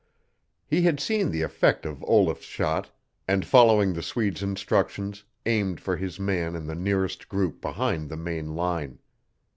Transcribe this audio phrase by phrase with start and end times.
[0.65, 2.89] He had seen the effect of Olaf's shot,
[3.27, 8.17] and following the Swede's instructions aimed for his man in the nearest group behind the
[8.17, 8.97] main line.